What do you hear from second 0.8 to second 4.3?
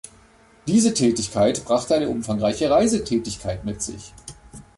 Tätigkeit brachte eine umfangreiche Reisetätigkeit mit sich.